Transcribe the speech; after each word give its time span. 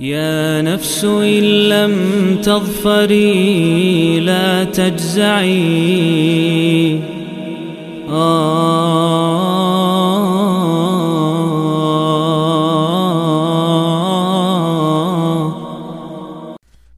يا 0.00 0.62
نفس 0.62 1.04
إن 1.04 1.68
لم 1.68 1.94
تظفري 2.42 4.20
لا 4.20 4.64
تجزعي 4.64 5.62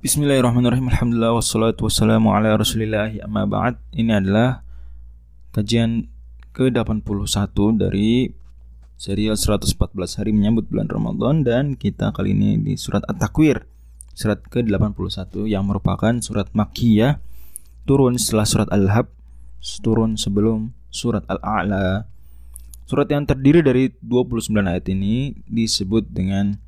Bismillahirrahmanirrahim 0.04 0.86
Alhamdulillah 0.94 1.34
wassalatu 1.34 1.90
wassalamu 1.90 2.30
ala 2.30 2.54
rasulillahi 2.54 3.20
amma 3.20 3.44
ba'd 3.50 3.76
Ini 3.92 4.22
adalah 4.22 4.62
kajian 5.50 6.06
ke-81 6.54 7.50
dari 7.74 8.30
serial 8.99 9.39
114 9.39 9.95
hari 10.19 10.35
menyambut 10.35 10.67
bulan 10.67 10.91
Ramadan 10.91 11.47
Dan 11.47 11.79
kita 11.79 12.11
kali 12.11 12.35
ini 12.35 12.59
di 12.59 12.75
surat 12.75 13.07
At-Takwir 13.07 13.63
Surat 14.11 14.43
ke-81 14.43 15.47
yang 15.47 15.63
merupakan 15.63 16.11
surat 16.19 16.51
Makkiyah. 16.51 17.23
Turun 17.87 18.19
setelah 18.19 18.43
surat 18.43 18.67
Al-Hab 18.67 19.07
Turun 19.79 20.19
sebelum 20.19 20.75
surat 20.91 21.23
Al-A'la. 21.31 22.03
Surat 22.83 23.07
yang 23.07 23.23
terdiri 23.23 23.63
dari 23.63 23.95
29 24.03 24.51
ayat 24.59 24.91
ini 24.91 25.39
disebut 25.47 26.11
dengan 26.11 26.59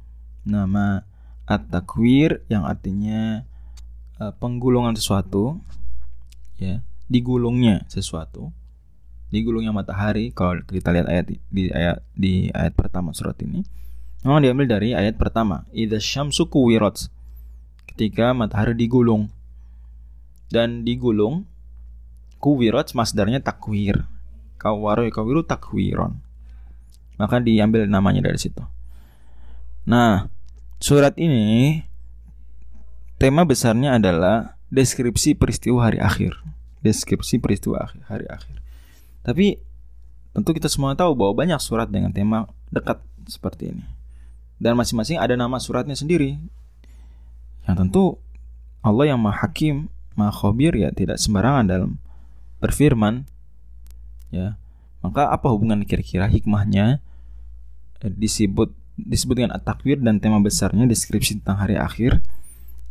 nama 0.47 1.03
at-takwir 1.43 2.47
yang 2.47 2.63
artinya 2.63 3.43
uh, 4.23 4.31
penggulungan 4.39 4.95
sesuatu 4.95 5.59
ya 6.55 6.79
digulungnya 7.11 7.83
sesuatu 7.91 8.55
digulungnya 9.31 9.73
matahari. 9.73 10.29
Kalau 10.35 10.61
kita 10.67 10.93
lihat 10.93 11.07
ayat 11.09 11.25
di 11.31 11.63
ayat 11.71 12.03
di 12.13 12.51
ayat 12.53 12.75
pertama 12.77 13.15
surat 13.15 13.39
ini 13.41 13.63
memang 14.21 14.43
diambil 14.43 14.67
dari 14.69 14.93
ayat 14.93 15.17
pertama. 15.17 15.65
Idza 15.73 15.97
syamsu 15.97 16.45
kuwirat 16.51 17.09
ketika 17.89 18.35
matahari 18.35 18.77
digulung. 18.77 19.31
Dan 20.51 20.83
digulung 20.83 21.47
kuwirat 22.43 22.91
masdarnya 22.91 23.39
takwir. 23.39 24.03
Kawaru 24.59 25.07
kawiru 25.09 25.41
takwiron. 25.47 26.19
Maka 27.15 27.39
diambil 27.39 27.87
namanya 27.87 28.27
dari 28.27 28.37
situ. 28.37 28.61
Nah 29.87 30.27
Surat 30.81 31.13
ini 31.21 31.85
tema 33.21 33.45
besarnya 33.45 34.01
adalah 34.01 34.57
deskripsi 34.73 35.37
peristiwa 35.37 35.85
hari 35.85 36.01
akhir. 36.01 36.33
Deskripsi 36.81 37.37
peristiwa 37.37 37.85
hari 38.09 38.25
akhir. 38.25 38.65
Tapi 39.21 39.61
tentu 40.31 40.49
kita 40.55 40.71
semua 40.71 40.97
tahu 40.97 41.13
bahwa 41.13 41.45
banyak 41.45 41.59
surat 41.61 41.87
dengan 41.89 42.09
tema 42.09 42.49
dekat 42.73 43.01
seperti 43.27 43.75
ini. 43.75 43.85
Dan 44.61 44.77
masing-masing 44.77 45.17
ada 45.17 45.33
nama 45.33 45.57
suratnya 45.57 45.97
sendiri. 45.97 46.37
Yang 47.65 47.75
tentu 47.85 48.03
Allah 48.81 49.13
yang 49.13 49.19
Maha 49.21 49.49
Hakim, 49.49 49.89
Maha 50.13 50.33
Khabir 50.33 50.73
ya 50.77 50.89
tidak 50.93 51.17
sembarangan 51.17 51.65
dalam 51.65 51.91
berfirman. 52.61 53.25
Ya. 54.29 54.57
Maka 55.01 55.33
apa 55.33 55.49
hubungan 55.49 55.81
kira-kira 55.81 56.29
hikmahnya 56.29 57.01
eh, 58.05 58.13
disebut 58.13 58.69
disebut 59.01 59.33
dengan 59.33 59.57
at-takwir 59.57 59.97
dan 59.97 60.21
tema 60.21 60.37
besarnya 60.37 60.85
deskripsi 60.85 61.41
tentang 61.41 61.57
hari 61.57 61.77
akhir. 61.77 62.21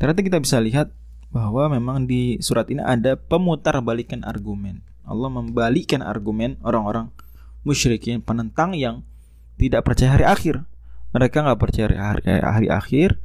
Ternyata 0.03 0.21
kita 0.27 0.39
bisa 0.43 0.59
lihat 0.59 0.91
bahwa 1.31 1.71
memang 1.71 2.11
di 2.11 2.43
surat 2.43 2.67
ini 2.67 2.83
ada 2.83 3.15
pemutar 3.15 3.79
balikan 3.79 4.27
argumen. 4.27 4.83
Allah 5.11 5.27
membalikan 5.27 6.07
argumen 6.07 6.55
orang-orang 6.63 7.11
musyrikin 7.67 8.23
penentang 8.23 8.79
yang 8.79 9.03
tidak 9.59 9.83
percaya 9.83 10.15
hari 10.15 10.25
akhir. 10.25 10.55
Mereka 11.11 11.43
nggak 11.43 11.61
percaya 11.61 11.87
hari, 11.91 12.23
hari 12.25 12.69
akhir. 12.71 13.19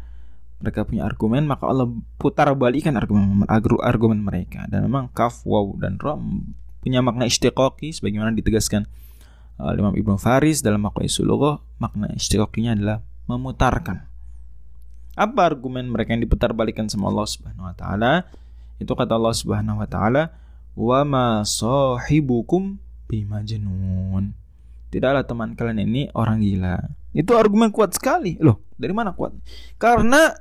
Mereka 0.66 0.90
punya 0.90 1.06
argumen, 1.06 1.46
maka 1.46 1.70
Allah 1.70 1.86
putar 2.18 2.50
balikan 2.58 2.98
argumen 2.98 3.46
argumen 3.86 4.20
mereka. 4.26 4.66
Dan 4.66 4.90
memang 4.90 5.14
kaf, 5.14 5.46
waw, 5.46 5.78
dan 5.78 6.02
rom 6.02 6.56
punya 6.82 7.02
makna 7.02 7.26
istiqoqi 7.26 7.98
sebagaimana 7.98 8.30
ditegaskan 8.38 8.86
uh, 9.58 9.74
Imam 9.74 9.98
Ibnu 9.98 10.22
Faris 10.22 10.62
dalam 10.62 10.86
Maqais 10.86 11.18
Sulughah 11.18 11.58
makna 11.82 12.14
istiqoqinya 12.14 12.78
adalah 12.78 13.02
memutarkan. 13.26 14.06
Apa 15.16 15.48
argumen 15.48 15.90
mereka 15.90 16.14
yang 16.14 16.22
diputar 16.22 16.52
balikan 16.52 16.92
sama 16.92 17.10
Allah 17.10 17.26
Subhanahu 17.26 17.66
wa 17.66 17.76
taala? 17.76 18.12
Itu 18.78 18.94
kata 18.94 19.16
Allah 19.16 19.34
Subhanahu 19.34 19.82
wa 19.82 19.88
taala, 19.88 20.36
"Wa 20.78 21.02
ma 21.08 21.42
sahibukum 21.42 22.78
bimajnun." 23.08 24.36
Tidaklah 24.94 25.24
teman 25.28 25.58
kalian 25.58 25.88
ini 25.88 26.08
orang 26.14 26.40
gila. 26.40 26.80
Itu 27.12 27.36
argumen 27.36 27.72
kuat 27.72 27.96
sekali. 27.96 28.36
Loh, 28.40 28.64
dari 28.76 28.92
mana 28.92 29.16
kuat? 29.16 29.36
Karena 29.76 30.36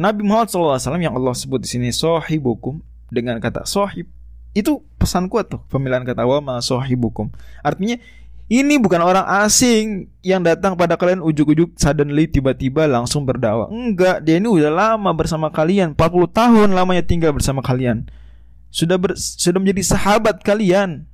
Nabi 0.00 0.24
Muhammad 0.24 0.48
SAW 0.48 0.96
yang 0.96 1.12
Allah 1.12 1.36
sebut 1.36 1.60
di 1.60 1.68
sini 1.68 1.92
sahibukum 1.92 2.80
dengan 3.12 3.36
kata 3.36 3.68
sahib 3.68 4.08
itu 4.56 4.82
pesan 4.98 5.28
kuat 5.30 5.52
tuh 5.52 5.60
pemilihan 5.68 6.02
kata 6.02 6.24
wa 6.24 6.40
ma 6.40 6.56
sahibukum. 6.58 7.28
Artinya 7.60 8.00
ini 8.50 8.82
bukan 8.82 8.98
orang 8.98 9.22
asing 9.46 10.10
yang 10.26 10.42
datang 10.42 10.74
pada 10.74 10.98
kalian 10.98 11.22
ujuk-ujuk 11.22 11.78
suddenly 11.78 12.26
tiba-tiba 12.26 12.90
langsung 12.90 13.22
berdakwah. 13.22 13.70
Enggak, 13.70 14.26
dia 14.26 14.42
ini 14.42 14.50
udah 14.50 14.74
lama 14.74 15.10
bersama 15.14 15.54
kalian, 15.54 15.94
40 15.94 16.26
tahun 16.34 16.68
lamanya 16.74 17.06
tinggal 17.06 17.30
bersama 17.30 17.62
kalian. 17.62 18.10
Sudah 18.70 18.96
ber, 18.96 19.18
sudah 19.18 19.58
menjadi 19.58 19.82
sahabat 19.94 20.42
kalian 20.46 21.06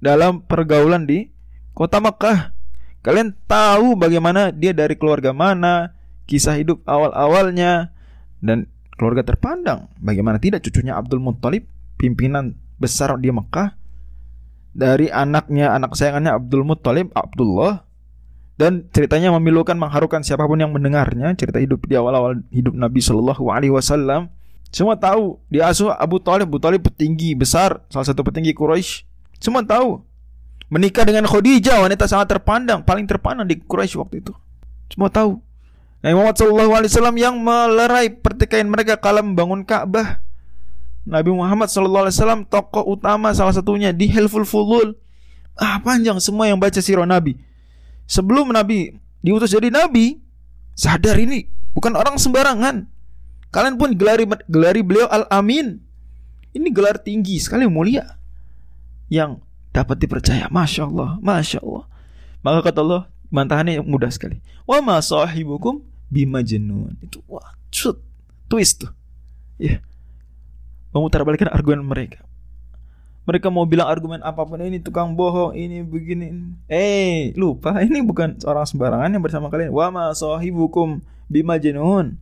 dalam 0.00 0.44
pergaulan 0.44 1.08
di 1.08 1.32
kota 1.72 2.00
Mekah. 2.00 2.52
Kalian 3.00 3.32
tahu 3.48 3.96
bagaimana 3.96 4.52
dia 4.52 4.76
dari 4.76 4.92
keluarga 4.96 5.32
mana, 5.32 5.96
kisah 6.28 6.60
hidup 6.60 6.84
awal-awalnya 6.84 7.96
dan 8.44 8.68
keluarga 9.00 9.24
terpandang. 9.24 9.88
Bagaimana 9.96 10.36
tidak 10.36 10.60
cucunya 10.60 11.00
Abdul 11.00 11.24
Muttalib, 11.24 11.64
pimpinan 11.96 12.60
besar 12.76 13.16
di 13.16 13.32
Mekah 13.32 13.80
dari 14.70 15.10
anaknya 15.10 15.74
anak 15.74 15.98
sayangannya 15.98 16.32
Abdul 16.36 16.62
Muttalib 16.62 17.10
Abdullah 17.12 17.84
dan 18.56 18.88
ceritanya 18.92 19.32
memilukan 19.36 19.74
mengharukan 19.74 20.20
siapa 20.20 20.44
pun 20.44 20.60
yang 20.60 20.70
mendengarnya 20.70 21.32
cerita 21.34 21.58
hidup 21.58 21.84
di 21.88 21.96
awal-awal 21.96 22.38
hidup 22.52 22.76
Nabi 22.76 23.00
Shallallahu 23.00 23.48
Alaihi 23.48 23.72
Wasallam 23.72 24.28
semua 24.70 24.94
tahu 24.94 25.38
dia 25.50 25.66
asuh 25.66 25.90
Abu 25.94 26.22
Talib 26.22 26.46
Abu 26.50 26.62
Talib 26.62 26.82
petinggi 26.86 27.34
besar 27.34 27.82
salah 27.90 28.06
satu 28.06 28.22
petinggi 28.22 28.54
Quraisy 28.54 29.06
semua 29.42 29.66
tahu 29.66 30.02
menikah 30.70 31.02
dengan 31.02 31.26
Khadijah 31.26 31.82
wanita 31.82 32.06
sangat 32.06 32.38
terpandang 32.38 32.86
paling 32.86 33.04
terpandang 33.06 33.46
di 33.46 33.58
Quraisy 33.58 33.98
waktu 33.98 34.22
itu 34.22 34.32
semua 34.90 35.10
tahu 35.10 35.42
Nabi 36.00 36.14
Muhammad 36.16 36.88
Wasallam 36.88 37.16
yang 37.20 37.34
melerai 37.36 38.08
pertikaian 38.08 38.64
mereka 38.64 38.96
kala 38.96 39.20
membangun 39.20 39.66
Ka'bah 39.66 40.24
Nabi 41.08 41.32
Muhammad 41.32 41.72
SAW 41.72 42.44
tokoh 42.44 42.84
utama 42.84 43.32
salah 43.32 43.56
satunya 43.56 43.90
di 43.90 44.10
Helful 44.10 44.44
Fulul. 44.44 44.96
Ah 45.56 45.80
panjang 45.80 46.20
semua 46.20 46.48
yang 46.48 46.60
baca 46.60 46.80
sirah 46.80 47.08
Nabi. 47.08 47.36
Sebelum 48.04 48.52
Nabi 48.52 48.96
diutus 49.24 49.52
jadi 49.52 49.72
Nabi, 49.72 50.20
sadar 50.76 51.16
ini 51.16 51.48
bukan 51.72 51.96
orang 51.96 52.16
sembarangan. 52.20 52.88
Kalian 53.50 53.74
pun 53.76 53.94
gelari 53.94 54.26
gelari 54.46 54.80
beliau 54.82 55.10
Al 55.10 55.26
Amin. 55.30 55.82
Ini 56.50 56.70
gelar 56.74 56.98
tinggi 56.98 57.38
sekali 57.38 57.66
mulia 57.66 58.18
yang 59.10 59.38
dapat 59.70 60.02
dipercaya. 60.02 60.50
Masya 60.50 60.86
Allah, 60.86 61.18
masya 61.22 61.62
Allah. 61.62 61.86
Maka 62.42 62.70
kata 62.70 62.82
Allah 62.82 63.02
mantahannya 63.30 63.82
mudah 63.86 64.10
sekali. 64.10 64.42
Wa 64.66 64.82
ma 64.82 64.98
sahibukum 64.98 65.82
bimajnun. 66.10 66.98
Itu 67.02 67.22
wah, 67.30 67.54
cut, 67.70 67.98
twist 68.50 68.82
tuh. 68.86 68.90
Ya. 69.58 69.78
Yeah 69.78 69.80
memutarbalikkan 70.90 71.50
argumen 71.50 71.86
mereka. 71.86 72.22
Mereka 73.28 73.46
mau 73.52 73.62
bilang 73.62 73.86
argumen 73.86 74.18
apa 74.26 74.42
pun 74.42 74.58
ini 74.58 74.82
tukang 74.82 75.14
bohong, 75.14 75.54
ini 75.54 75.86
begini. 75.86 76.34
Eh, 76.66 77.30
lupa 77.38 77.78
ini 77.84 78.02
bukan 78.02 78.42
seorang 78.42 78.66
sembarangan 78.66 79.12
yang 79.12 79.22
bersama 79.22 79.46
kalian. 79.52 79.70
Wa 79.70 79.92
ma 79.94 80.10
sahibukum 80.10 80.98
bimajnun. 81.30 82.18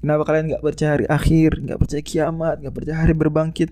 Kenapa 0.00 0.24
kalian 0.24 0.48
nggak 0.48 0.64
percaya 0.64 0.90
hari 0.96 1.06
akhir, 1.06 1.60
nggak 1.60 1.78
percaya 1.78 2.02
kiamat, 2.02 2.56
nggak 2.64 2.74
percaya 2.74 2.96
hari 3.04 3.12
berbangkit? 3.12 3.70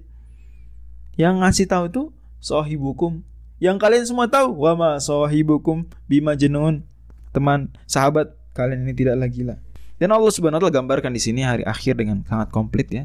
Yang 1.16 1.34
ngasih 1.40 1.66
tahu 1.66 1.84
itu 1.88 2.02
sahibukum. 2.38 3.24
Yang 3.58 3.76
kalian 3.80 4.04
semua 4.04 4.28
tahu, 4.28 4.68
wa 4.68 4.72
ma 4.76 4.90
sahibukum 5.00 5.88
bimajnun. 6.06 6.84
Teman, 7.32 7.72
sahabat 7.88 8.36
kalian 8.52 8.84
ini 8.84 8.92
tidaklah 8.92 9.28
gila. 9.28 9.56
Dan 9.98 10.14
Allah 10.14 10.30
Subhanahu 10.30 10.70
gambarkan 10.70 11.10
di 11.10 11.18
sini 11.18 11.42
hari 11.42 11.66
akhir 11.66 11.98
dengan 11.98 12.22
sangat 12.22 12.54
komplit 12.54 12.86
ya. 12.92 13.04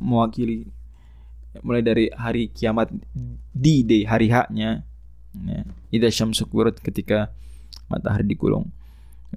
Mewakili 0.00 0.70
mulai 1.60 1.84
dari 1.84 2.08
hari 2.10 2.50
kiamat 2.50 2.90
di 3.52 3.84
day 3.84 4.02
hari 4.08 4.32
haknya 4.32 4.86
ya. 5.36 5.60
Idza 5.92 6.08
syamsu 6.24 6.48
ketika 6.80 7.34
matahari 7.90 8.24
digulung. 8.24 8.72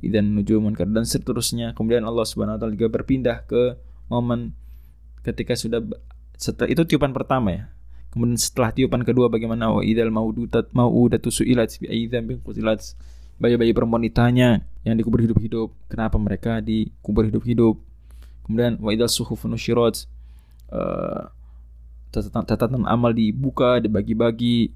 Dan 0.01 0.38
nujumun 0.38 0.73
dan 0.77 1.05
seterusnya. 1.05 1.73
Kemudian 1.73 2.05
Allah 2.05 2.23
Subhanahu 2.23 2.57
wa 2.57 2.59
taala 2.59 2.73
juga 2.73 2.89
berpindah 2.89 3.44
ke 3.45 3.75
momen 4.07 4.55
ketika 5.23 5.53
sudah 5.59 5.83
setelah 6.38 6.69
itu 6.71 6.83
tiupan 6.88 7.11
pertama 7.11 7.49
ya. 7.51 7.63
Kemudian 8.13 8.39
setelah 8.39 8.71
tiupan 8.71 9.03
kedua 9.03 9.27
bagaimana 9.27 9.69
wa 9.73 9.83
idzal 9.83 10.09
maududat 10.09 10.71
maudatu 10.71 11.27
su'ilat 11.27 11.75
bi 11.77 11.91
aidzam 11.91 12.23
bin 12.23 12.39
qutilat 12.39 12.81
bayi-bayi 13.38 13.75
perempuan 13.75 14.01
ditanya 14.01 14.65
yang 14.81 14.97
dikubur 14.97 15.21
hidup-hidup 15.21 15.69
kenapa 15.85 16.17
mereka 16.17 16.57
dikubur 16.57 17.29
hidup-hidup 17.29 17.77
kemudian 18.47 18.81
wa 18.81 18.89
idzal 18.89 19.11
suhuf 19.11 19.45
nusyirat 19.45 20.09
uh, 20.73 21.29
catatan, 22.11 22.44
catatan 22.47 22.83
amal 22.88 23.11
dibuka 23.11 23.77
dibagi-bagi. 23.83 24.71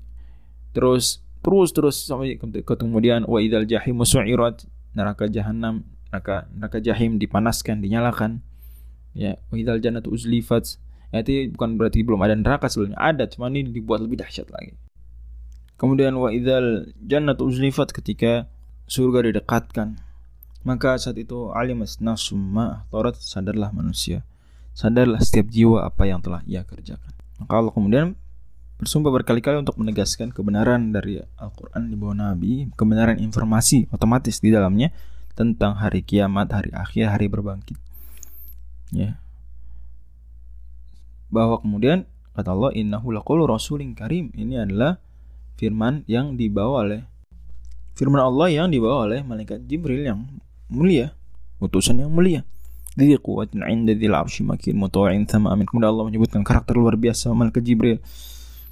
Terus 0.76 1.24
terus 1.42 1.74
terus 1.74 1.96
sampai 2.06 2.38
kemudian 2.38 3.26
wa 3.26 3.42
idzal 3.42 3.66
jahim 3.66 4.04
su'irat 4.06 4.62
neraka 4.96 5.28
jahanam 5.32 5.88
neraka 6.12 6.48
neraka 6.52 6.78
jahim 6.84 7.18
dipanaskan 7.18 7.80
dinyalakan 7.80 8.44
ya 9.16 9.40
wa 9.52 9.56
idzal 9.56 9.80
jannatu 9.80 10.12
uzlifat 10.12 10.80
ya, 11.12 11.24
itu 11.24 11.52
bukan 11.56 11.76
berarti 11.80 12.04
belum 12.04 12.20
ada 12.24 12.36
neraka 12.36 12.68
sebelumnya 12.72 13.00
ada 13.00 13.28
cuma 13.28 13.52
ini 13.52 13.68
dibuat 13.72 14.04
lebih 14.04 14.20
dahsyat 14.24 14.48
lagi 14.52 14.76
Kemudian 15.82 16.14
wa 16.14 16.30
idzal 16.30 16.94
jannatu 17.02 17.50
uzlifat 17.50 17.90
ketika 17.90 18.46
surga 18.86 19.34
didekatkan. 19.34 19.98
Maka 20.62 20.94
saat 21.02 21.18
itu 21.18 21.50
alimas 21.58 21.98
nafsum 21.98 22.38
ma 22.38 22.86
sadarlah 23.18 23.74
manusia. 23.74 24.22
Sadarlah 24.78 25.18
setiap 25.18 25.50
jiwa 25.50 25.90
apa 25.90 26.06
yang 26.06 26.22
telah 26.22 26.46
ia 26.46 26.62
kerjakan. 26.62 27.10
Maka 27.42 27.54
Allah 27.58 27.74
kemudian 27.74 28.14
bersumpah 28.82 29.14
berkali-kali 29.14 29.62
untuk 29.62 29.78
menegaskan 29.78 30.34
kebenaran 30.34 30.90
dari 30.90 31.22
Al-Quran 31.38 31.94
di 31.94 31.94
bawah 31.94 32.18
Nabi, 32.18 32.66
kebenaran 32.74 33.22
informasi 33.22 33.86
otomatis 33.94 34.42
di 34.42 34.50
dalamnya 34.50 34.90
tentang 35.38 35.78
hari 35.78 36.02
kiamat, 36.02 36.50
hari 36.50 36.74
akhir, 36.74 37.14
hari 37.14 37.30
berbangkit. 37.30 37.78
Ya. 38.90 39.22
Bahwa 41.30 41.62
kemudian 41.62 42.10
kata 42.34 42.58
Allah 42.58 42.74
innahu 42.74 43.14
laqulu 43.14 43.46
rasulin 43.46 43.94
karim. 43.94 44.34
Ini 44.34 44.66
adalah 44.66 44.98
firman 45.62 46.02
yang 46.10 46.34
dibawa 46.34 46.90
oleh 46.90 47.06
firman 47.94 48.18
Allah 48.18 48.50
yang 48.50 48.68
dibawa 48.74 49.06
oleh 49.06 49.22
malaikat 49.22 49.62
Jibril 49.70 50.10
yang 50.10 50.26
mulia, 50.74 51.14
utusan 51.62 52.02
yang 52.02 52.10
mulia. 52.10 52.42
Dzi 52.98 53.16
quwwatin 53.16 53.64
'inda 53.64 53.96
dzil 53.96 54.12
'arsy 54.12 54.44
makin 54.44 54.76
mutawa'in 54.76 55.24
sama 55.30 55.54
amin. 55.54 55.70
Kemudian 55.70 55.96
Allah 55.96 56.10
menyebutkan 56.10 56.44
karakter 56.44 56.76
luar 56.76 57.00
biasa 57.00 57.32
malaikat 57.32 57.64
Jibril. 57.64 58.02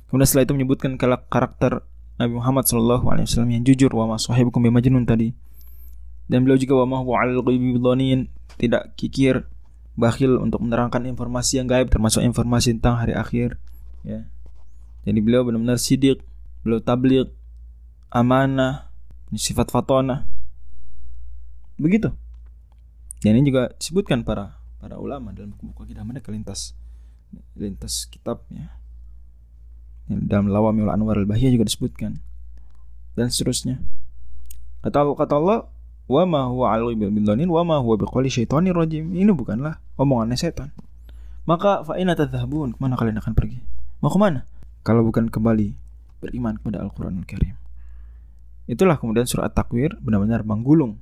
Kemudian 0.10 0.28
setelah 0.28 0.46
itu 0.50 0.54
menyebutkan 0.58 0.92
karakter 1.30 1.86
Nabi 2.18 2.34
Muhammad 2.36 2.66
sallallahu 2.66 3.06
alaihi 3.14 3.30
wasallam 3.30 3.54
yang 3.54 3.64
jujur 3.64 3.94
wa 3.94 4.10
ma 4.10 4.16
sahibukum 4.18 4.60
bimajnun 4.66 5.06
tadi. 5.06 5.32
Dan 6.30 6.46
beliau 6.46 6.58
juga 6.58 6.82
wa 6.84 6.86
ma 6.86 6.98
huwa 7.02 7.22
'alal 7.22 7.46
ghaibi 7.46 7.78
tidak 8.60 8.98
kikir, 8.98 9.48
bakhil 10.00 10.40
untuk 10.40 10.64
menerangkan 10.64 11.04
informasi 11.04 11.60
yang 11.60 11.68
gaib 11.68 11.92
termasuk 11.92 12.24
informasi 12.24 12.80
tentang 12.80 13.04
hari 13.04 13.12
akhir 13.12 13.60
ya. 14.08 14.24
Jadi 15.04 15.20
beliau 15.20 15.44
benar-benar 15.44 15.76
sidik 15.76 16.24
beliau 16.64 16.80
tabligh 16.80 17.28
amanah 18.12 18.92
sifat 19.36 19.70
fatona 19.70 20.26
begitu 21.80 22.12
dan 23.24 23.38
ini 23.40 23.52
juga 23.52 23.72
disebutkan 23.80 24.28
para 24.28 24.60
para 24.80 25.00
ulama 25.00 25.32
dalam 25.32 25.56
buku-buku 25.56 25.92
mereka 26.04 26.32
lintas 26.34 26.76
lintas 27.56 28.10
kitabnya 28.10 28.79
dalam 30.10 30.50
Lawamil 30.50 30.90
Anwar 30.90 31.22
al-Bahiyah 31.22 31.54
juga 31.54 31.70
disebutkan. 31.70 32.18
Dan 33.14 33.30
seterusnya. 33.30 33.78
Kata 34.82 35.06
Allah 35.06 35.16
kata 35.16 35.34
Allah 35.38 35.60
wa 36.10 36.24
ma 36.26 36.42
huwa 36.50 36.74
alim 36.74 36.98
bil 36.98 37.14
wa 37.54 37.62
ma 37.62 37.76
huwa 37.78 37.96
biqali 38.02 38.34
syaitonir 38.34 38.74
rajim. 38.74 39.14
Ini 39.14 39.30
bukanlah 39.30 39.78
omongannya 40.02 40.36
setan. 40.36 40.74
Maka 41.46 41.86
fa 41.86 42.02
ina 42.02 42.18
tadhhabun? 42.18 42.74
Ke 42.74 42.80
mana 42.82 42.98
kalian 42.98 43.22
akan 43.22 43.34
pergi? 43.38 43.62
Mau 44.02 44.10
ke 44.10 44.18
mana? 44.18 44.50
Kalau 44.82 45.06
bukan 45.06 45.30
kembali 45.30 45.78
beriman 46.20 46.58
kepada 46.58 46.82
Al-Quranul 46.82 47.30
Karim. 47.30 47.56
Itulah 48.70 48.98
kemudian 48.98 49.26
surat 49.26 49.54
takwir 49.54 49.98
benar-benar 50.02 50.46
menggulung 50.46 51.02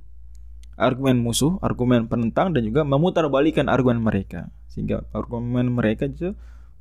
argumen 0.78 1.18
musuh, 1.18 1.58
argumen 1.60 2.06
penentang 2.06 2.54
dan 2.54 2.62
juga 2.64 2.86
memutarbalikan 2.86 3.66
argumen 3.66 4.00
mereka. 4.00 4.48
Sehingga 4.70 5.04
argumen 5.10 5.74
mereka 5.74 6.06
itu 6.06 6.32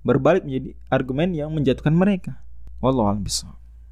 berbalik 0.08 0.48
menjadi 0.48 0.72
argumen 0.88 1.36
yang 1.36 1.52
menjatuhkan 1.52 1.92
mereka. 1.92 2.40
Wallahu 2.80 3.12
a'lam 3.12 3.28